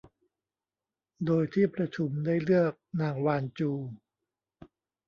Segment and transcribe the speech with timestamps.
[1.25, 3.71] โดยที่ประชุมได้เลือกนางวานจู